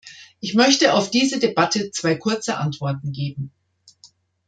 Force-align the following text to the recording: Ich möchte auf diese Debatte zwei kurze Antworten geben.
Ich 0.39 0.55
möchte 0.55 0.95
auf 0.95 1.11
diese 1.11 1.37
Debatte 1.37 1.91
zwei 1.91 2.15
kurze 2.15 2.57
Antworten 2.57 3.11
geben. 3.11 3.51